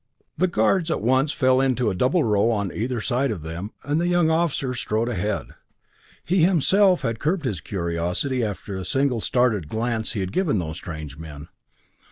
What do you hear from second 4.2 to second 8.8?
officer strode ahead. He himself had curbed his curiosity after